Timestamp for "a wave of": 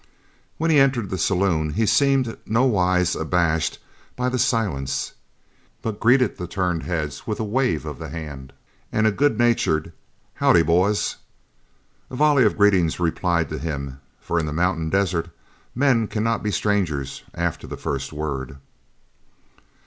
7.39-7.99